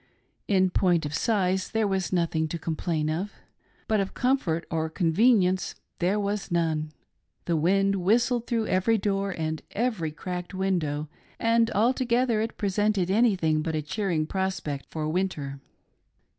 [0.47, 3.33] In point of size there was nothing to complain of,
[3.87, 6.91] but of comfort or convenience there was none,—
[7.45, 11.07] the wind whistled through every door and every cracked window;
[11.39, 15.59] and altogether it presented anything but a cheering prospect for winter.